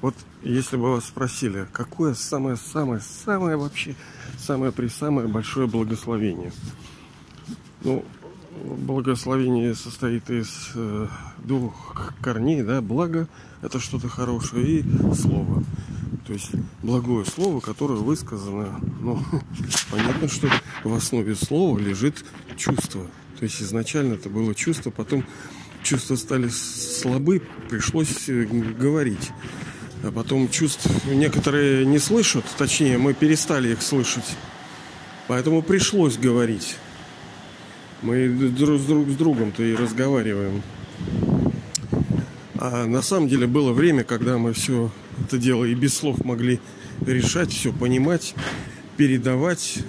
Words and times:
Вот 0.00 0.14
если 0.42 0.76
бы 0.76 0.92
вас 0.92 1.06
спросили, 1.06 1.66
какое 1.72 2.14
самое-самое-самое 2.14 3.56
вообще, 3.56 3.96
самое 4.38 4.70
при 4.70 4.88
самое 4.88 5.26
большое 5.26 5.66
благословение? 5.66 6.52
Ну, 7.82 8.04
благословение 8.64 9.74
состоит 9.74 10.30
из 10.30 10.70
э, 10.74 11.06
двух 11.38 12.12
корней, 12.20 12.62
да, 12.62 12.80
благо 12.80 13.28
это 13.62 13.80
что-то 13.80 14.08
хорошее 14.08 14.80
и 14.80 15.14
слово. 15.14 15.64
То 16.26 16.32
есть 16.32 16.50
благое 16.82 17.24
слово, 17.24 17.60
которое 17.60 17.98
высказано, 17.98 18.80
ну, 19.00 19.20
понятно, 19.90 20.28
что 20.28 20.48
в 20.84 20.92
основе 20.94 21.34
слова 21.34 21.78
лежит 21.78 22.24
чувство. 22.56 23.02
То 23.38 23.44
есть 23.44 23.62
изначально 23.62 24.14
это 24.14 24.28
было 24.28 24.54
чувство, 24.54 24.90
потом 24.90 25.24
чувства 25.82 26.16
стали 26.16 26.48
слабы, 26.48 27.42
пришлось 27.68 28.28
э, 28.28 28.44
говорить. 28.44 29.30
А 30.02 30.12
потом 30.12 30.48
чувств 30.48 30.88
некоторые 31.06 31.84
не 31.84 31.98
слышат, 31.98 32.44
точнее, 32.56 32.98
мы 32.98 33.14
перестали 33.14 33.72
их 33.72 33.82
слышать. 33.82 34.36
Поэтому 35.26 35.62
пришлось 35.62 36.16
говорить. 36.16 36.76
Мы 38.02 38.28
друг 38.28 38.80
с, 38.80 38.84
друг 38.84 39.08
с 39.08 39.16
другом-то 39.16 39.62
и 39.62 39.74
разговариваем. 39.74 40.62
А 42.60 42.86
на 42.86 43.02
самом 43.02 43.28
деле 43.28 43.46
было 43.46 43.72
время, 43.72 44.04
когда 44.04 44.38
мы 44.38 44.52
все 44.52 44.90
это 45.24 45.36
дело 45.36 45.64
и 45.64 45.74
без 45.74 45.96
слов 45.96 46.24
могли 46.24 46.60
решать, 47.06 47.52
все 47.52 47.72
понимать, 47.72 48.34
передавать, 48.96 49.80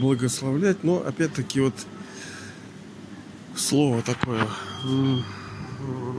благословлять. 0.00 0.82
Но 0.82 1.02
опять-таки 1.06 1.60
вот 1.60 1.74
слово 3.54 4.02
такое 4.02 4.46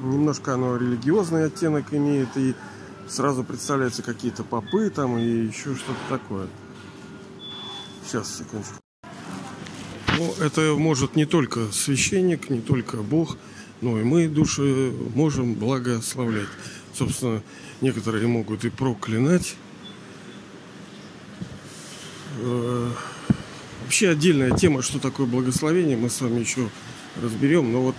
немножко 0.04 0.54
оно 0.54 0.78
религиозный 0.78 1.46
оттенок 1.46 1.94
имеет 1.94 2.30
и 2.36 2.56
сразу 3.10 3.44
представляются 3.44 4.04
какие-то 4.04 4.44
попы 4.44 4.90
там 4.90 5.18
и 5.18 5.24
еще 5.24 5.76
что-то 5.76 6.00
такое. 6.10 6.48
Сейчас, 8.06 8.38
секундочку. 8.38 8.76
Ну, 10.18 10.34
это 10.42 10.76
может 10.78 11.16
не 11.16 11.26
только 11.26 11.72
священник, 11.72 12.50
не 12.50 12.62
только 12.62 12.98
Бог, 12.98 13.38
но 13.82 14.00
и 14.00 14.04
мы 14.04 14.28
души 14.28 14.94
можем 15.16 15.56
благословлять. 15.56 16.50
Собственно, 16.94 17.42
некоторые 17.82 18.28
могут 18.28 18.66
и 18.66 18.70
проклинать. 18.70 19.56
Э, 22.42 22.92
вообще 23.84 24.10
отдельная 24.10 24.52
тема, 24.52 24.82
что 24.82 25.00
такое 25.00 25.26
благословение, 25.26 25.96
мы 25.96 26.10
с 26.10 26.20
вами 26.20 26.40
еще 26.40 26.70
разберем. 27.22 27.72
Но 27.72 27.82
вот 27.82 27.96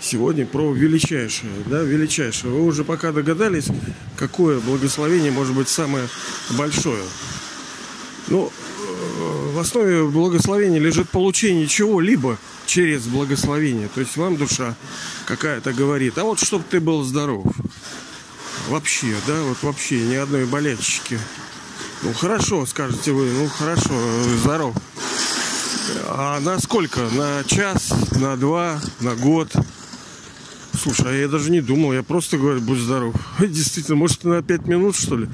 сегодня 0.00 0.46
про 0.46 0.72
величайшее, 0.72 1.52
да, 1.66 1.82
величайшее. 1.82 2.52
Вы 2.52 2.64
уже 2.64 2.84
пока 2.84 3.12
догадались, 3.12 3.68
какое 4.16 4.60
благословение 4.60 5.30
может 5.30 5.54
быть 5.54 5.68
самое 5.68 6.08
большое. 6.50 7.02
Ну, 8.28 8.50
э, 8.50 9.50
в 9.54 9.58
основе 9.58 10.04
благословения 10.04 10.78
лежит 10.78 11.08
получение 11.08 11.66
чего-либо 11.66 12.38
через 12.66 13.06
благословение. 13.06 13.88
То 13.94 14.00
есть 14.00 14.16
вам 14.16 14.36
душа 14.36 14.74
какая-то 15.26 15.72
говорит, 15.72 16.18
а 16.18 16.24
вот 16.24 16.38
чтобы 16.40 16.64
ты 16.68 16.80
был 16.80 17.02
здоров. 17.02 17.46
Вообще, 18.68 19.14
да, 19.26 19.40
вот 19.42 19.62
вообще 19.62 20.00
ни 20.00 20.14
одной 20.14 20.44
болячечки. 20.44 21.18
Ну 22.02 22.12
хорошо, 22.12 22.66
скажете 22.66 23.12
вы, 23.12 23.30
ну 23.32 23.48
хорошо, 23.48 23.94
здоров. 24.42 24.74
А 26.08 26.38
на 26.40 26.58
сколько? 26.58 27.00
На 27.12 27.42
час, 27.44 27.92
на 28.12 28.36
два, 28.36 28.80
на 29.00 29.14
год? 29.14 29.50
Слушай, 30.78 31.06
а 31.08 31.12
я 31.12 31.28
даже 31.28 31.50
не 31.50 31.60
думал, 31.60 31.92
я 31.92 32.04
просто 32.04 32.38
говорю, 32.38 32.60
будь 32.60 32.78
здоров. 32.78 33.14
Действительно, 33.40 33.96
может, 33.96 34.22
на 34.24 34.42
5 34.42 34.66
минут, 34.66 34.96
что 34.96 35.16
ли? 35.16 35.28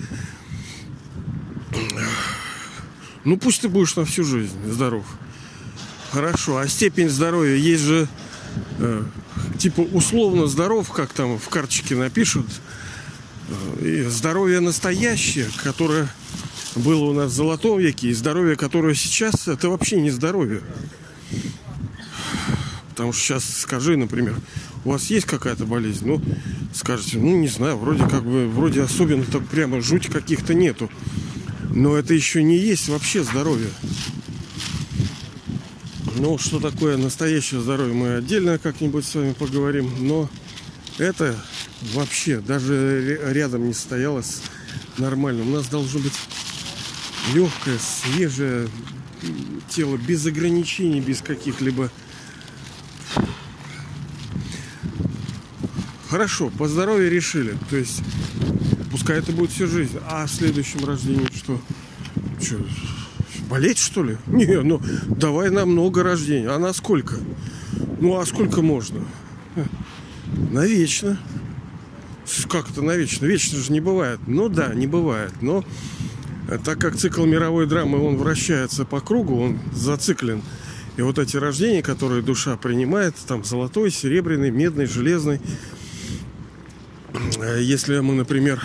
Ну, 3.24 3.36
пусть 3.36 3.60
ты 3.60 3.68
будешь 3.68 3.94
на 3.96 4.04
всю 4.04 4.24
жизнь 4.24 4.56
здоров. 4.66 5.04
Хорошо, 6.12 6.58
а 6.58 6.68
степень 6.68 7.10
здоровья 7.10 7.56
есть 7.56 7.82
же 7.82 8.08
э, 8.78 9.02
типа 9.58 9.80
условно 9.80 10.46
здоров, 10.46 10.90
как 10.92 11.12
там 11.12 11.38
в 11.38 11.48
карточке 11.48 11.96
напишут. 11.96 12.46
Э, 13.48 13.84
и 13.84 14.02
здоровье 14.04 14.60
настоящее, 14.60 15.48
которое 15.62 16.08
было 16.76 17.04
у 17.04 17.12
нас 17.12 17.32
в 17.32 17.34
золотом 17.34 17.78
веке, 17.78 18.08
и 18.08 18.14
здоровье, 18.14 18.56
которое 18.56 18.94
сейчас, 18.94 19.48
это 19.48 19.68
вообще 19.68 20.00
не 20.00 20.10
здоровье. 20.10 20.62
Потому 22.90 23.12
что 23.12 23.22
сейчас 23.22 23.44
скажи, 23.44 23.96
например, 23.96 24.36
у 24.84 24.90
вас 24.90 25.06
есть 25.10 25.26
какая-то 25.26 25.64
болезнь? 25.64 26.06
Ну, 26.06 26.22
скажете, 26.72 27.18
ну, 27.18 27.36
не 27.36 27.48
знаю, 27.48 27.76
вроде 27.78 28.06
как 28.06 28.24
бы, 28.24 28.48
вроде 28.48 28.82
особенно 28.82 29.24
так 29.24 29.46
прямо 29.46 29.80
жуть 29.80 30.08
каких-то 30.08 30.54
нету. 30.54 30.90
Но 31.70 31.96
это 31.96 32.14
еще 32.14 32.42
не 32.42 32.56
есть 32.56 32.88
вообще 32.88 33.24
здоровье. 33.24 33.70
Ну, 36.16 36.38
что 36.38 36.60
такое 36.60 36.96
настоящее 36.96 37.60
здоровье, 37.60 37.94
мы 37.94 38.16
отдельно 38.16 38.58
как-нибудь 38.58 39.04
с 39.04 39.14
вами 39.14 39.32
поговорим. 39.32 39.90
Но 40.06 40.30
это 40.98 41.34
вообще 41.94 42.40
даже 42.40 43.20
рядом 43.32 43.66
не 43.66 43.74
стоялось 43.74 44.42
нормально. 44.98 45.42
У 45.42 45.50
нас 45.50 45.66
должно 45.66 46.00
быть 46.00 46.12
легкое, 47.34 47.78
свежее 47.78 48.68
тело, 49.68 49.96
без 49.96 50.24
ограничений, 50.26 51.00
без 51.00 51.20
каких-либо 51.20 51.90
Хорошо, 56.14 56.48
по 56.56 56.68
здоровью 56.68 57.10
решили. 57.10 57.58
То 57.70 57.76
есть, 57.76 58.00
пускай 58.92 59.18
это 59.18 59.32
будет 59.32 59.50
всю 59.50 59.66
жизнь. 59.66 59.98
А 60.08 60.26
в 60.26 60.30
следующем 60.30 60.84
рождении 60.84 61.26
что? 61.34 61.60
Что, 62.40 62.58
болеть 63.50 63.78
что 63.78 64.04
ли? 64.04 64.16
Не, 64.28 64.62
ну 64.62 64.80
давай 65.08 65.50
на 65.50 65.66
много 65.66 66.04
рождений. 66.04 66.46
А 66.46 66.56
на 66.60 66.72
сколько? 66.72 67.16
Ну 67.98 68.16
а 68.16 68.24
сколько 68.26 68.62
можно? 68.62 69.00
Навечно. 70.52 71.18
Как 72.48 72.70
это 72.70 72.80
навечно? 72.80 73.26
Вечно 73.26 73.58
же 73.58 73.72
не 73.72 73.80
бывает. 73.80 74.20
Ну 74.28 74.48
да, 74.48 74.72
не 74.72 74.86
бывает. 74.86 75.32
Но 75.40 75.64
так 76.64 76.78
как 76.78 76.94
цикл 76.94 77.24
мировой 77.24 77.66
драмы, 77.66 77.98
он 77.98 78.18
вращается 78.18 78.84
по 78.84 79.00
кругу, 79.00 79.40
он 79.40 79.58
зациклен. 79.72 80.42
И 80.96 81.02
вот 81.02 81.18
эти 81.18 81.36
рождения, 81.36 81.82
которые 81.82 82.22
душа 82.22 82.56
принимает, 82.56 83.16
там 83.26 83.42
золотой, 83.42 83.90
серебряный, 83.90 84.52
медный, 84.52 84.86
железный, 84.86 85.40
Э, 85.40 85.73
если 87.58 87.98
мы, 88.00 88.14
например, 88.14 88.62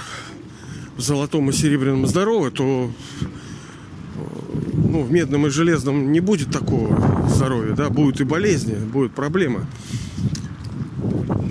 в 0.97 1.01
золотом 1.01 1.49
и 1.49 1.53
серебряном 1.53 2.07
здоровы, 2.07 2.51
то 2.51 2.91
ну, 4.73 5.03
в 5.03 5.11
медном 5.11 5.47
и 5.47 5.49
железном 5.49 6.11
не 6.11 6.19
будет 6.19 6.51
такого 6.51 7.29
здоровья, 7.29 7.73
да, 7.73 7.89
будут 7.89 8.21
и 8.21 8.23
болезни, 8.23 8.75
будут 8.75 9.13
проблемы. 9.13 9.65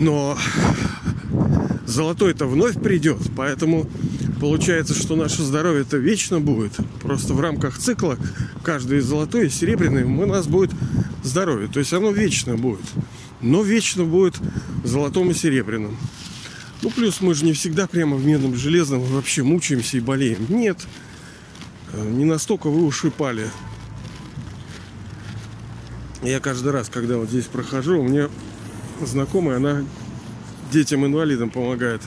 Но 0.00 0.36
золотой-то 1.86 2.46
вновь 2.46 2.80
придет, 2.80 3.18
поэтому 3.36 3.88
получается, 4.40 4.94
что 4.94 5.16
наше 5.16 5.42
здоровье 5.42 5.82
это 5.82 5.96
вечно 5.96 6.40
будет. 6.40 6.72
Просто 7.02 7.34
в 7.34 7.40
рамках 7.40 7.78
цикла 7.78 8.18
каждый 8.62 9.00
золотой 9.00 9.46
и 9.46 9.50
серебряный 9.50 10.04
у 10.04 10.26
нас 10.26 10.46
будет 10.46 10.70
здоровье. 11.22 11.68
То 11.68 11.78
есть 11.78 11.92
оно 11.92 12.10
вечно 12.10 12.56
будет. 12.56 12.84
Но 13.40 13.62
вечно 13.62 14.04
будет 14.04 14.36
золотом 14.84 15.30
и 15.30 15.34
серебряном. 15.34 15.96
Ну, 16.82 16.90
плюс 16.90 17.20
мы 17.20 17.34
же 17.34 17.44
не 17.44 17.52
всегда 17.52 17.86
прямо 17.86 18.16
в 18.16 18.24
медном 18.24 18.54
железном 18.54 19.00
вообще 19.02 19.42
мучаемся 19.42 19.96
и 19.96 20.00
болеем. 20.00 20.46
Нет, 20.48 20.78
э, 21.92 22.08
не 22.08 22.24
настолько 22.24 22.68
вы 22.68 22.84
ушипали. 22.84 23.50
Я 26.22 26.40
каждый 26.40 26.72
раз, 26.72 26.88
когда 26.88 27.16
вот 27.16 27.28
здесь 27.28 27.46
прохожу, 27.46 28.02
мне 28.02 28.28
знакомая, 29.00 29.56
она 29.56 29.84
детям-инвалидам 30.72 31.50
помогает. 31.50 32.02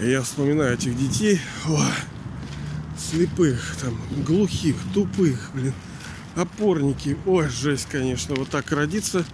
Я 0.00 0.22
вспоминаю 0.22 0.74
этих 0.74 0.96
детей, 0.96 1.40
о, 1.66 1.80
слепых, 2.98 3.76
там, 3.80 3.98
глухих, 4.24 4.76
тупых, 4.92 5.50
блин, 5.54 5.72
опорники. 6.34 7.16
Ой, 7.26 7.48
жесть, 7.48 7.88
конечно, 7.90 8.34
вот 8.34 8.48
так 8.48 8.70
родиться 8.72 9.24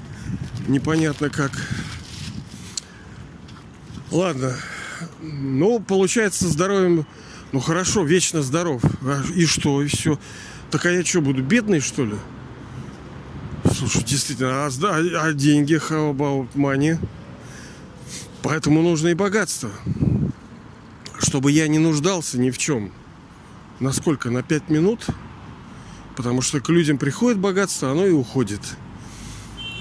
непонятно 0.68 1.30
как 1.30 1.52
Ладно. 4.12 4.54
Ну, 5.20 5.80
получается, 5.80 6.46
здоровьем... 6.48 7.06
Ну, 7.52 7.60
хорошо, 7.60 8.04
вечно 8.04 8.42
здоров. 8.42 8.82
А, 9.02 9.22
и 9.34 9.46
что, 9.46 9.82
и 9.82 9.88
все. 9.88 10.18
Так 10.70 10.84
а 10.84 10.90
я 10.90 11.02
что, 11.02 11.22
буду 11.22 11.42
бедный, 11.42 11.80
что 11.80 12.04
ли? 12.04 12.14
Слушай, 13.74 14.04
действительно, 14.04 14.66
а, 14.66 14.70
а, 14.82 15.26
а 15.26 15.32
деньги, 15.32 15.76
how 15.76 16.14
about 16.14 16.48
money? 16.54 16.98
Поэтому 18.42 18.82
нужно 18.82 19.08
и 19.08 19.14
богатство. 19.14 19.70
Чтобы 21.18 21.50
я 21.50 21.66
не 21.68 21.78
нуждался 21.78 22.38
ни 22.38 22.50
в 22.50 22.58
чем. 22.58 22.92
Насколько? 23.80 24.30
На 24.30 24.42
пять 24.42 24.68
минут? 24.68 25.06
Потому 26.16 26.42
что 26.42 26.60
к 26.60 26.68
людям 26.68 26.98
приходит 26.98 27.38
богатство, 27.38 27.90
оно 27.90 28.06
и 28.06 28.10
уходит. 28.10 28.60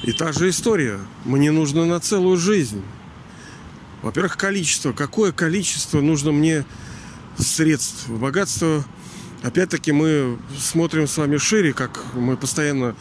И 0.04 0.13
та 0.13 0.31
же 0.31 0.50
история. 0.50 1.00
Мне 1.25 1.51
нужно 1.51 1.86
на 1.86 2.00
целую 2.00 2.38
жизнь. 2.38 2.81
Во-первых, 4.01 4.38
количество. 4.38 4.94
Какое 4.94 5.31
количество 5.31 6.01
нужно 6.01 6.31
мне 6.31 6.65
средств. 7.38 8.09
Богатство, 8.09 8.83
опять-таки, 9.44 9.92
мы 9.92 10.38
смотрим 10.57 11.07
с 11.07 11.18
вами 11.18 11.38
шире, 11.38 11.74
как 11.74 12.03
мы 12.15 12.38
постоянно 12.38 12.95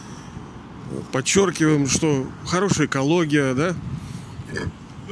подчеркиваем, 1.11 1.87
что 1.87 2.27
хорошая 2.45 2.87
экология, 2.87 3.53
да, 3.53 3.75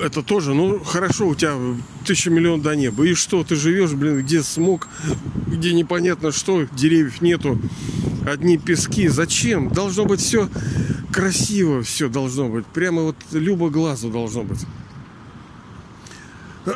это 0.01 0.24
тоже, 0.24 0.53
ну, 0.53 0.80
хорошо, 0.80 1.27
у 1.27 1.36
тебя 1.36 1.56
тысяча 2.06 2.30
миллион 2.30 2.62
до 2.62 2.75
неба. 2.75 3.06
И 3.06 3.13
что, 3.13 3.44
ты 3.44 3.56
живешь, 3.56 3.92
блин, 3.92 4.19
где 4.19 4.44
смог, 4.44 4.88
где 5.47 5.74
непонятно 5.74 6.31
что, 6.31 6.63
деревьев 6.71 7.21
нету, 7.21 7.59
одни 8.25 8.57
пески. 8.57 9.07
Зачем? 9.07 9.69
Должно 9.69 10.06
быть 10.06 10.21
все 10.21 10.50
красиво, 11.12 11.83
все 11.83 12.09
должно 12.09 12.50
быть. 12.50 12.65
Прямо 12.68 13.03
вот 13.03 13.15
любо 13.31 13.69
глазу 13.69 14.09
должно 14.09 14.44
быть. 14.44 14.59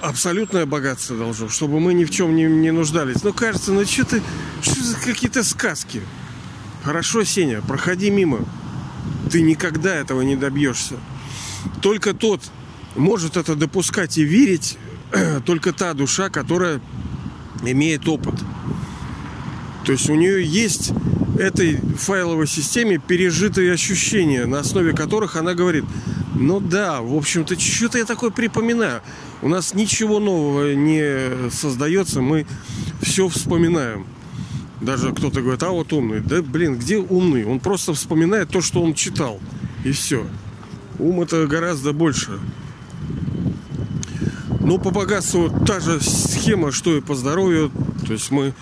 Абсолютное 0.00 0.66
богатство 0.66 1.16
должно, 1.16 1.48
чтобы 1.48 1.80
мы 1.80 1.94
ни 1.94 2.04
в 2.04 2.10
чем 2.10 2.36
не, 2.36 2.44
не 2.44 2.70
нуждались. 2.70 3.22
Ну, 3.22 3.32
кажется, 3.32 3.72
ну 3.72 3.84
что 3.84 4.04
ты, 4.04 4.22
что 4.62 4.82
за 4.82 4.96
какие-то 4.98 5.42
сказки? 5.42 6.02
Хорошо, 6.84 7.24
Сеня, 7.24 7.62
проходи 7.62 8.10
мимо. 8.10 8.44
Ты 9.30 9.42
никогда 9.42 9.94
этого 9.94 10.22
не 10.22 10.36
добьешься. 10.36 10.94
Только 11.82 12.14
тот 12.14 12.42
может 12.94 13.36
это 13.36 13.54
допускать 13.56 14.18
и 14.18 14.24
верить, 14.24 14.78
только 15.44 15.72
та 15.72 15.94
душа, 15.94 16.28
которая 16.28 16.80
имеет 17.64 18.08
опыт. 18.08 18.34
То 19.84 19.92
есть 19.92 20.10
у 20.10 20.14
нее 20.14 20.44
есть 20.44 20.92
этой 21.38 21.76
файловой 21.76 22.46
системе 22.46 22.98
пережитые 22.98 23.72
ощущения, 23.72 24.46
на 24.46 24.60
основе 24.60 24.92
которых 24.92 25.36
она 25.36 25.54
говорит, 25.54 25.84
ну 26.34 26.60
да, 26.60 27.00
в 27.00 27.14
общем-то, 27.14 27.58
что-то 27.58 27.98
я 27.98 28.04
такое 28.04 28.30
припоминаю. 28.30 29.00
У 29.42 29.48
нас 29.48 29.74
ничего 29.74 30.18
нового 30.18 30.74
не 30.74 31.50
создается, 31.50 32.20
мы 32.20 32.46
все 33.02 33.28
вспоминаем. 33.28 34.06
Даже 34.80 35.12
кто-то 35.12 35.40
говорит, 35.40 35.62
а 35.62 35.70
вот 35.70 35.92
умный. 35.92 36.20
Да, 36.20 36.42
блин, 36.42 36.76
где 36.76 36.98
умный? 36.98 37.44
Он 37.44 37.60
просто 37.60 37.94
вспоминает 37.94 38.50
то, 38.50 38.60
что 38.60 38.82
он 38.82 38.92
читал. 38.94 39.40
И 39.84 39.92
все. 39.92 40.26
Ум 40.98 41.22
это 41.22 41.46
гораздо 41.46 41.92
больше. 41.92 42.38
Но 44.60 44.78
по 44.78 44.90
богатству 44.90 45.50
та 45.66 45.80
же 45.80 46.00
схема, 46.00 46.72
что 46.72 46.96
и 46.96 47.00
по 47.00 47.14
здоровью. 47.14 47.70
То 48.06 48.12
есть 48.12 48.30
мы 48.30 48.52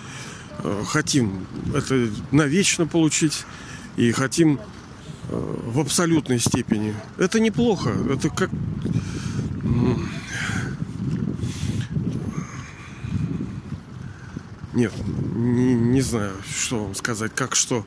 хотим 0.87 1.45
это 1.73 2.09
навечно 2.31 2.87
получить 2.87 3.45
и 3.97 4.11
хотим 4.11 4.59
э, 5.29 5.57
в 5.67 5.79
абсолютной 5.79 6.39
степени. 6.39 6.93
Это 7.17 7.39
неплохо. 7.39 7.91
Это 8.09 8.29
как 8.29 8.49
Нет, 14.75 14.91
не, 15.35 15.73
не 15.73 16.01
знаю, 16.01 16.33
что 16.53 16.83
вам 16.83 16.95
сказать, 16.95 17.31
как 17.33 17.55
что. 17.55 17.85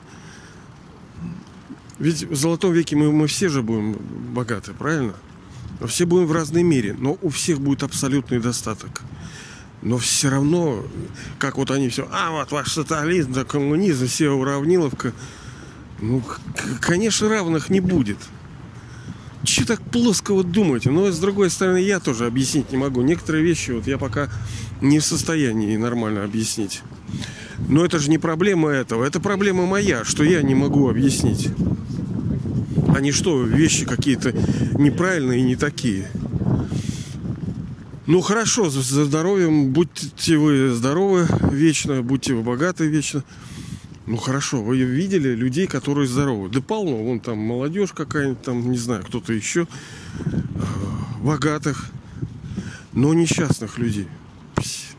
Ведь 1.99 2.23
в 2.23 2.35
золотом 2.35 2.73
веке 2.73 2.97
мы, 2.97 3.13
мы 3.13 3.27
все 3.27 3.51
же 3.51 3.63
будем 3.63 3.93
богаты, 4.33 4.73
правильно? 4.73 5.15
Все 5.87 6.07
будем 6.07 6.27
в 6.27 6.33
разной 6.33 6.63
мере, 6.63 6.97
но 6.99 7.19
у 7.21 7.29
всех 7.29 7.61
будет 7.61 7.83
абсолютный 7.83 8.41
достаток. 8.41 9.03
Но 9.83 9.99
все 9.99 10.29
равно, 10.29 10.85
как 11.39 11.57
вот 11.57 11.71
они 11.71 11.89
все, 11.89 12.09
а 12.11 12.33
вот 12.33 12.51
ваш 12.51 12.73
социализм, 12.73 13.33
да 13.33 13.45
коммунизм, 13.45 14.07
все 14.07 14.31
уравниловка. 14.31 15.13
Ну, 16.01 16.23
конечно, 16.81 17.29
равных 17.29 17.71
не 17.71 17.81
будет. 17.81 18.19
Че 19.45 19.65
так 19.65 19.81
плоско 19.81 20.35
вот 20.35 20.51
думаете? 20.51 20.91
Но 20.91 21.11
с 21.11 21.19
другой 21.19 21.51
стороны, 21.51 21.79
я 21.79 22.01
тоже 22.01 22.27
объяснить 22.27 22.73
не 22.73 22.77
могу. 22.77 23.03
Некоторые 23.03 23.45
вещи 23.45 23.71
вот 23.71 23.87
я 23.87 23.99
пока 23.99 24.29
не 24.81 24.99
в 24.99 25.05
состоянии 25.05 25.77
нормально 25.77 26.25
объяснить. 26.25 26.83
Но 27.69 27.85
это 27.85 27.99
же 27.99 28.11
не 28.11 28.19
проблема 28.19 28.71
этого. 28.71 29.05
Это 29.05 29.21
проблема 29.21 29.65
моя, 29.67 30.05
что 30.05 30.25
я 30.25 30.43
не 30.43 30.55
могу 30.55 30.89
объяснить. 30.89 31.49
А 32.95 33.01
не 33.01 33.13
что 33.13 33.43
вещи 33.43 33.87
какие-то 33.87 34.33
неправильные 34.77 35.41
и 35.41 35.45
не 35.45 35.57
такие. 35.57 36.09
Ну 38.09 38.23
хорошо, 38.23 38.71
за 38.71 39.05
здоровьем 39.05 39.71
будьте 39.71 40.39
вы 40.39 40.71
здоровы 40.71 41.29
вечно, 41.53 42.03
будьте 42.03 42.33
вы 42.33 42.43
богаты 42.43 42.87
вечно. 42.87 43.23
Ну 44.07 44.17
хорошо, 44.17 44.63
вы 44.63 44.79
видели 44.79 45.35
людей, 45.35 45.67
которые 45.67 46.09
здоровы. 46.09 46.49
Да 46.49 46.63
полно, 46.63 46.97
вон 46.97 47.21
там 47.21 47.37
молодежь 47.37 47.93
какая-нибудь, 47.93 48.41
там, 48.41 48.71
не 48.71 48.79
знаю, 48.79 49.05
кто-то 49.05 49.35
еще. 49.35 49.69
А, 50.25 51.23
богатых, 51.23 51.91
но 52.95 53.13
несчастных 53.13 53.77
людей. 53.77 54.09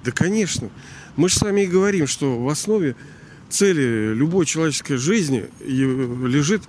Да, 0.03 0.11
конечно. 0.11 0.69
Мы 1.15 1.29
же 1.29 1.35
с 1.39 1.41
вами 1.41 1.61
и 1.61 1.65
говорим, 1.65 2.05
что 2.05 2.39
в 2.39 2.47
основе 2.47 2.95
цели 3.49 4.13
любой 4.13 4.45
человеческой 4.45 4.97
жизни 4.97 5.45
лежит 5.65 6.61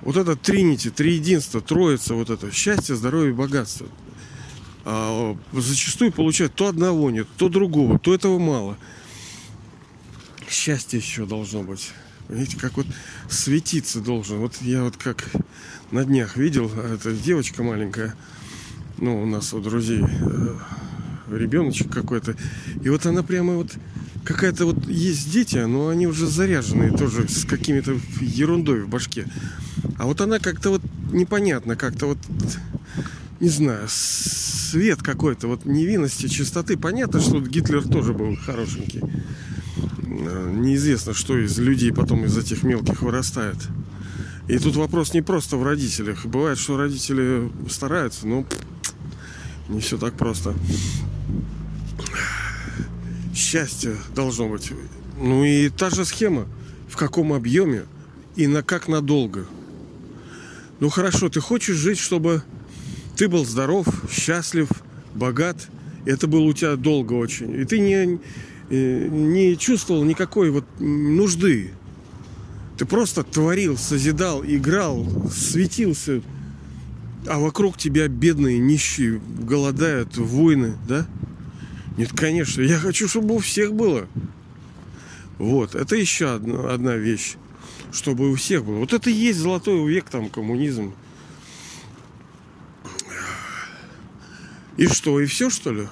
вот 0.00 0.16
это 0.16 0.34
тринити, 0.34 0.88
триединство, 0.88 1.60
троица, 1.60 2.14
вот 2.14 2.30
это 2.30 2.50
счастье, 2.50 2.96
здоровье 2.96 3.32
и 3.32 3.34
богатство. 3.34 3.86
А 4.88 5.36
зачастую 5.52 6.12
получают 6.12 6.54
то 6.54 6.68
одного 6.68 7.10
нет, 7.10 7.26
то 7.36 7.48
другого, 7.48 7.98
то 7.98 8.14
этого 8.14 8.38
мало– 8.38 8.78
счастье 10.50 10.98
еще 10.98 11.26
должно 11.26 11.62
быть. 11.62 11.92
Видите, 12.28 12.56
как 12.56 12.76
вот 12.76 12.86
светиться 13.28 14.00
должен. 14.00 14.38
Вот 14.38 14.56
я 14.60 14.82
вот 14.82 14.96
как 14.96 15.30
на 15.90 16.04
днях 16.04 16.36
видел, 16.36 16.70
эта 16.70 17.12
девочка 17.12 17.62
маленькая, 17.62 18.14
ну, 18.98 19.22
у 19.22 19.26
нас 19.26 19.52
у 19.54 19.60
друзей 19.60 20.02
э, 20.02 20.56
ребеночек 21.30 21.92
какой-то. 21.92 22.36
И 22.82 22.88
вот 22.88 23.06
она 23.06 23.22
прямо 23.22 23.54
вот 23.54 23.72
какая-то 24.24 24.66
вот 24.66 24.88
есть 24.88 25.30
дети, 25.30 25.58
но 25.58 25.88
они 25.88 26.06
уже 26.06 26.26
заряженные 26.26 26.90
тоже 26.90 27.28
с 27.28 27.44
какими-то 27.44 27.96
ерундой 28.20 28.82
в 28.82 28.88
башке. 28.88 29.26
А 29.98 30.06
вот 30.06 30.20
она 30.20 30.40
как-то 30.40 30.70
вот 30.70 30.82
непонятно, 31.12 31.76
как-то 31.76 32.06
вот, 32.06 32.18
не 33.38 33.48
знаю, 33.48 33.86
свет 34.66 35.02
какой-то, 35.02 35.48
вот 35.48 35.64
невинности, 35.64 36.28
чистоты. 36.28 36.76
Понятно, 36.76 37.20
что 37.20 37.40
Гитлер 37.40 37.82
тоже 37.82 38.12
был 38.12 38.36
хорошенький. 38.36 39.00
Э, 39.00 40.52
неизвестно, 40.54 41.14
что 41.14 41.38
из 41.38 41.58
людей 41.58 41.92
потом 41.92 42.24
из 42.24 42.36
этих 42.36 42.62
мелких 42.62 43.02
вырастает. 43.02 43.56
И 44.48 44.58
тут 44.58 44.76
вопрос 44.76 45.14
не 45.14 45.22
просто 45.22 45.56
в 45.56 45.64
родителях. 45.64 46.24
Бывает, 46.26 46.58
что 46.58 46.76
родители 46.76 47.50
стараются, 47.68 48.26
но 48.26 48.46
не 49.68 49.80
все 49.80 49.98
так 49.98 50.14
просто. 50.14 50.54
Счастье 53.34 53.96
должно 54.14 54.48
быть. 54.48 54.72
Ну 55.20 55.44
и 55.44 55.68
та 55.68 55.90
же 55.90 56.04
схема. 56.04 56.46
В 56.88 56.96
каком 56.96 57.32
объеме 57.32 57.84
и 58.36 58.46
на 58.46 58.62
как 58.62 58.88
надолго. 58.88 59.46
Ну 60.78 60.88
хорошо, 60.88 61.28
ты 61.28 61.40
хочешь 61.40 61.76
жить, 61.76 61.98
чтобы 61.98 62.42
ты 63.16 63.28
был 63.28 63.44
здоров, 63.44 63.86
счастлив, 64.10 64.68
богат. 65.14 65.68
Это 66.04 66.26
было 66.26 66.42
у 66.42 66.52
тебя 66.52 66.76
долго 66.76 67.14
очень. 67.14 67.60
И 67.60 67.64
ты 67.64 67.80
не, 67.80 68.20
Э, 68.68 69.08
не 69.08 69.56
чувствовал 69.56 70.02
никакой 70.04 70.50
вот 70.50 70.64
нужды. 70.80 71.70
Ты 72.76 72.84
просто 72.84 73.22
творил, 73.22 73.78
созидал, 73.78 74.44
играл, 74.44 75.06
светился, 75.30 76.20
а 77.26 77.38
вокруг 77.38 77.78
тебя 77.78 78.08
бедные, 78.08 78.58
нищие, 78.58 79.20
голодают, 79.40 80.16
войны, 80.16 80.74
да? 80.88 81.06
Нет, 81.96 82.10
конечно, 82.12 82.60
я 82.60 82.76
хочу, 82.78 83.08
чтобы 83.08 83.36
у 83.36 83.38
всех 83.38 83.72
было. 83.72 84.08
Вот, 85.38 85.74
это 85.74 85.96
еще 85.96 86.34
одна, 86.34 86.72
одна 86.72 86.96
вещь, 86.96 87.36
чтобы 87.92 88.30
у 88.30 88.34
всех 88.34 88.64
было. 88.64 88.78
Вот 88.78 88.92
это 88.92 89.08
и 89.10 89.14
есть 89.14 89.38
золотой 89.38 89.88
век, 89.88 90.06
там, 90.10 90.28
коммунизм. 90.28 90.92
И 94.76 94.86
что, 94.86 95.20
и 95.20 95.26
все, 95.26 95.50
что 95.50 95.72
ли? 95.72 95.88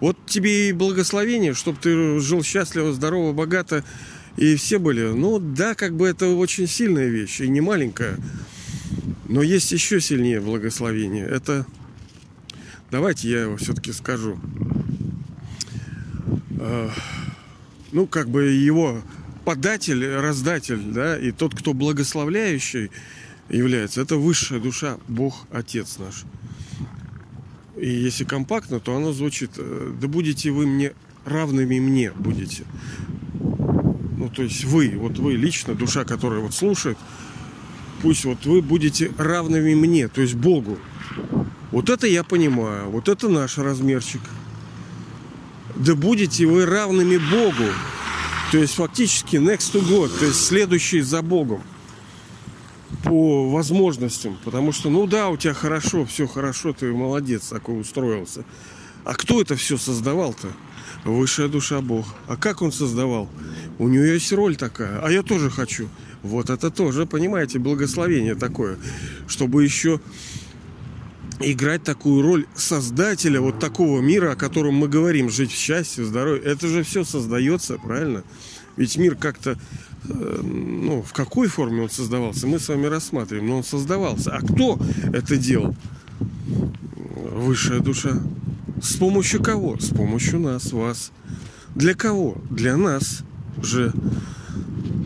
Вот 0.00 0.16
тебе 0.26 0.68
и 0.68 0.72
благословение, 0.72 1.54
чтобы 1.54 1.78
ты 1.80 2.20
жил 2.20 2.42
счастливо, 2.42 2.92
здорово, 2.92 3.32
богато, 3.32 3.82
и 4.36 4.54
все 4.56 4.78
были. 4.78 5.08
Ну 5.08 5.38
да, 5.38 5.74
как 5.74 5.96
бы 5.96 6.06
это 6.06 6.28
очень 6.28 6.66
сильная 6.66 7.08
вещь, 7.08 7.40
и 7.40 7.48
не 7.48 7.60
маленькая. 7.60 8.18
Но 9.28 9.42
есть 9.42 9.72
еще 9.72 10.00
сильнее 10.00 10.40
благословение. 10.40 11.26
Это, 11.26 11.66
давайте 12.90 13.30
я 13.30 13.42
его 13.42 13.56
все-таки 13.56 13.92
скажу. 13.92 14.38
А, 16.60 16.90
ну, 17.90 18.06
как 18.06 18.28
бы 18.28 18.44
его 18.44 19.02
податель, 19.44 20.06
раздатель, 20.14 20.82
да, 20.82 21.18
и 21.18 21.32
тот, 21.32 21.54
кто 21.54 21.72
благословляющий 21.72 22.90
является, 23.48 24.02
это 24.02 24.16
высшая 24.16 24.60
душа, 24.60 24.98
Бог, 25.08 25.46
Отец 25.50 25.98
наш. 25.98 26.24
И 27.76 27.88
если 27.88 28.24
компактно, 28.24 28.80
то 28.80 28.96
оно 28.96 29.12
звучит, 29.12 29.50
э, 29.58 29.92
да 30.00 30.08
будете 30.08 30.50
вы 30.50 30.66
мне 30.66 30.92
равными 31.24 31.78
мне 31.78 32.12
будете. 32.12 32.64
Ну, 34.16 34.30
то 34.34 34.42
есть 34.42 34.64
вы, 34.64 34.94
вот 34.96 35.18
вы 35.18 35.34
лично, 35.34 35.74
душа, 35.74 36.04
которая 36.04 36.40
вот 36.40 36.54
слушает, 36.54 36.96
пусть 38.00 38.24
вот 38.24 38.46
вы 38.46 38.62
будете 38.62 39.12
равными 39.18 39.74
мне, 39.74 40.08
то 40.08 40.22
есть 40.22 40.34
Богу. 40.34 40.78
Вот 41.70 41.90
это 41.90 42.06
я 42.06 42.24
понимаю. 42.24 42.88
Вот 42.90 43.08
это 43.08 43.28
наш 43.28 43.58
размерчик. 43.58 44.22
Да 45.74 45.94
будете 45.94 46.46
вы 46.46 46.64
равными 46.64 47.18
Богу. 47.18 47.70
То 48.52 48.58
есть 48.58 48.74
фактически 48.74 49.36
next 49.36 49.74
to 49.74 49.86
God, 49.86 50.10
то 50.18 50.24
есть 50.24 50.46
следующий 50.46 51.00
за 51.00 51.20
Богом 51.20 51.62
по 53.06 53.48
возможностям. 53.50 54.36
Потому 54.44 54.72
что, 54.72 54.90
ну 54.90 55.06
да, 55.06 55.28
у 55.28 55.36
тебя 55.36 55.54
хорошо, 55.54 56.04
все 56.04 56.26
хорошо, 56.26 56.72
ты 56.72 56.92
молодец, 56.92 57.48
такой 57.48 57.80
устроился. 57.80 58.44
А 59.04 59.14
кто 59.14 59.40
это 59.40 59.54
все 59.54 59.78
создавал-то? 59.78 60.48
Высшая 61.04 61.46
душа 61.46 61.80
Бог. 61.80 62.04
А 62.26 62.36
как 62.36 62.62
он 62.62 62.72
создавал? 62.72 63.28
У 63.78 63.86
него 63.88 64.04
есть 64.04 64.32
роль 64.32 64.56
такая. 64.56 64.98
А 65.00 65.10
я 65.10 65.22
тоже 65.22 65.50
хочу. 65.50 65.88
Вот 66.22 66.50
это 66.50 66.70
тоже, 66.72 67.06
понимаете, 67.06 67.60
благословение 67.60 68.34
такое. 68.34 68.76
Чтобы 69.28 69.62
еще 69.62 70.00
играть 71.38 71.84
такую 71.84 72.22
роль 72.22 72.46
создателя 72.56 73.40
вот 73.40 73.60
такого 73.60 74.00
мира, 74.00 74.32
о 74.32 74.36
котором 74.36 74.74
мы 74.74 74.88
говорим, 74.88 75.30
жить 75.30 75.52
в 75.52 75.56
счастье, 75.56 76.02
в 76.02 76.08
здоровье. 76.08 76.42
Это 76.42 76.66
же 76.66 76.82
все 76.82 77.04
создается, 77.04 77.78
правильно? 77.78 78.24
Ведь 78.76 78.96
мир 78.96 79.16
как-то, 79.16 79.58
э, 80.08 80.40
ну, 80.42 81.02
в 81.02 81.12
какой 81.12 81.48
форме 81.48 81.82
он 81.82 81.90
создавался, 81.90 82.46
мы 82.46 82.58
с 82.58 82.68
вами 82.68 82.86
рассматриваем, 82.86 83.48
но 83.48 83.56
он 83.58 83.64
создавался. 83.64 84.32
А 84.32 84.40
кто 84.40 84.78
это 85.12 85.36
делал? 85.36 85.74
Высшая 87.32 87.80
душа. 87.80 88.20
С 88.82 88.96
помощью 88.96 89.42
кого? 89.42 89.78
С 89.78 89.88
помощью 89.88 90.40
нас, 90.40 90.72
вас. 90.72 91.12
Для 91.74 91.94
кого? 91.94 92.36
Для 92.50 92.76
нас 92.76 93.22
же. 93.62 93.92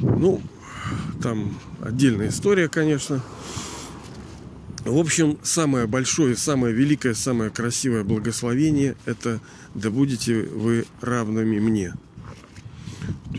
Ну, 0.01 0.43
там 1.23 1.59
отдельная 1.81 2.29
история, 2.29 2.69
конечно. 2.69 3.23
В 4.85 4.99
общем, 4.99 5.39
самое 5.43 5.87
большое, 5.87 6.37
самое 6.37 6.75
великое, 6.75 7.15
самое 7.15 7.51
красивое 7.51 8.03
благословение– 8.03 8.97
это 9.05 9.41
«Да 9.75 9.91
будете 9.91 10.43
вы 10.43 10.87
равными 11.01 11.61
мне». 11.61 11.93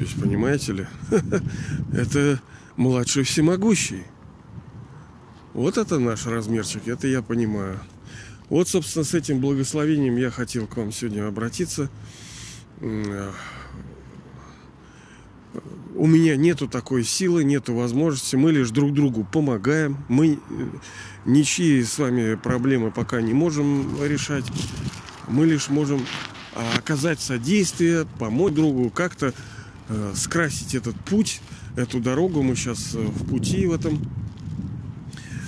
То 0.02 0.06
есть, 0.06 0.20
понимаете 0.20 0.74
ли, 0.74 0.88
это 1.94 2.42
младший 2.76 3.22
всемогущий. 3.22 4.02
Вот 5.54 5.78
это 5.78 6.00
наш 6.00 6.26
размерчик, 6.26 6.88
это 6.88 7.08
я 7.08 7.22
понимаю. 7.22 7.80
Вот, 8.50 8.68
собственно, 8.68 9.06
с 9.06 9.14
этим 9.14 9.40
благословением 9.40 10.18
я 10.18 10.32
хотел 10.32 10.66
к 10.66 10.76
вам 10.76 10.92
сегодня 10.92 11.28
обратиться. 11.28 11.92
У 12.80 12.88
меня 16.08 16.36
нету 16.36 16.68
такой 16.68 17.04
силы, 17.04 17.44
нету 17.44 17.76
возможности. 17.76 18.36
Мы 18.36 18.54
лишь 18.54 18.72
друг 18.72 18.96
другу 18.96 19.24
помогаем. 19.24 19.98
Мы 20.10 20.34
э, 20.34 20.38
ничьи 21.26 21.84
с 21.84 22.00
вами 22.00 22.34
проблемы 22.34 22.90
пока 22.90 23.22
не 23.22 23.36
можем 23.36 24.04
решать. 24.04 24.46
Мы 25.28 25.46
лишь 25.46 25.70
можем 25.70 26.04
а, 26.56 26.80
оказать 26.80 27.20
содействие, 27.20 28.08
помочь 28.18 28.54
другу, 28.54 28.90
как-то 28.90 29.28
э, 29.28 29.34
скрасить 30.16 30.76
этот 30.76 30.96
путь, 30.96 31.42
эту 31.76 32.00
дорогу. 32.00 32.42
Мы 32.42 32.56
сейчас 32.56 32.96
э, 32.96 33.00
в 33.00 33.28
пути 33.28 33.66
в 33.66 33.74
этом. 33.74 34.00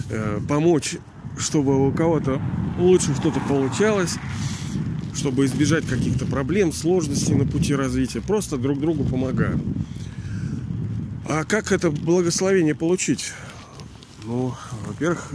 Э, 0.10 0.40
помочь 0.48 0.98
чтобы 1.38 1.88
у 1.88 1.92
кого-то 1.92 2.42
лучше 2.78 3.16
что-то 3.16 3.40
получалось, 3.42 4.16
чтобы 5.14 5.46
избежать 5.46 5.86
каких-то 5.86 6.26
проблем, 6.26 6.72
сложностей 6.72 7.36
на 7.36 7.46
пути 7.46 7.76
развития. 7.76 8.22
Просто 8.22 8.58
друг 8.58 8.80
другу 8.80 9.04
помогаем. 9.04 9.62
А 11.28 11.44
как 11.46 11.72
это 11.72 11.90
благословение 11.90 12.76
получить? 12.76 13.32
Ну, 14.26 14.54
во-первых, 14.88 15.32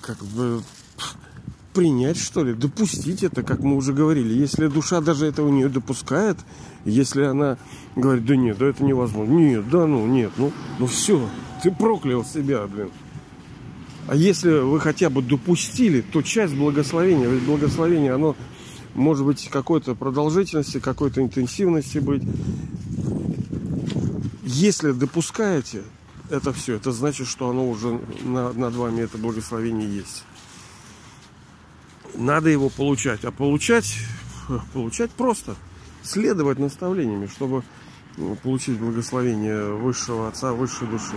как 0.00 0.24
бы 0.24 0.62
принять, 1.72 2.18
что 2.18 2.42
ли, 2.42 2.54
допустить 2.54 3.22
это, 3.22 3.42
как 3.42 3.60
мы 3.60 3.76
уже 3.76 3.92
говорили. 3.92 4.34
Если 4.34 4.66
душа 4.66 5.00
даже 5.00 5.26
этого 5.26 5.50
не 5.50 5.68
допускает, 5.68 6.38
если 6.86 7.22
она 7.22 7.58
говорит, 7.96 8.24
да 8.24 8.36
нет, 8.36 8.58
да 8.58 8.66
это 8.66 8.84
невозможно, 8.84 9.32
нет, 9.32 9.68
да 9.68 9.86
ну, 9.86 10.06
нет, 10.06 10.32
ну, 10.36 10.52
ну 10.78 10.86
все, 10.86 11.28
ты 11.62 11.70
проклял 11.70 12.24
себя, 12.24 12.66
блин. 12.66 12.90
А 14.08 14.14
если 14.14 14.50
вы 14.60 14.78
хотя 14.78 15.10
бы 15.10 15.20
допустили, 15.20 16.00
то 16.00 16.22
часть 16.22 16.54
благословения, 16.54 17.28
ведь 17.28 17.42
благословение, 17.42 18.12
оно 18.12 18.36
может 18.94 19.26
быть 19.26 19.48
какой-то 19.48 19.94
продолжительности, 19.96 20.78
какой-то 20.78 21.20
интенсивности 21.20 21.98
быть. 21.98 22.22
Если 24.44 24.92
допускаете 24.92 25.82
это 26.30 26.52
все, 26.52 26.74
это 26.74 26.92
значит, 26.92 27.26
что 27.26 27.50
оно 27.50 27.68
уже 27.68 28.00
на, 28.24 28.52
над 28.52 28.74
вами, 28.74 29.02
это 29.02 29.18
благословение 29.18 29.92
есть. 29.96 30.24
Надо 32.14 32.48
его 32.48 32.68
получать. 32.68 33.24
А 33.24 33.32
получать, 33.32 33.98
получать 34.72 35.10
просто. 35.10 35.56
Следовать 36.06 36.60
наставлениями, 36.60 37.26
чтобы 37.26 37.64
получить 38.44 38.78
благословение 38.78 39.72
высшего 39.74 40.28
Отца, 40.28 40.52
высшей 40.52 40.86
души. 40.86 41.16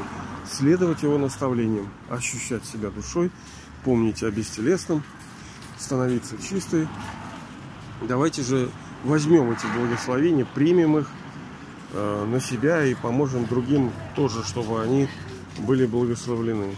Следовать 0.49 1.03
его 1.03 1.19
наставлениям, 1.19 1.89
ощущать 2.09 2.65
себя 2.65 2.89
душой, 2.89 3.29
помнить 3.83 4.23
о 4.23 4.31
бестелесном, 4.31 5.03
становиться 5.77 6.41
чистой. 6.41 6.87
Давайте 8.01 8.41
же 8.41 8.71
возьмем 9.03 9.51
эти 9.51 9.65
благословения, 9.77 10.45
примем 10.55 10.97
их 10.97 11.09
э, 11.93 12.25
на 12.25 12.39
себя 12.39 12.83
и 12.83 12.95
поможем 12.95 13.45
другим 13.45 13.91
тоже, 14.15 14.43
чтобы 14.43 14.81
они 14.81 15.07
были 15.59 15.85
благословлены. 15.85 16.75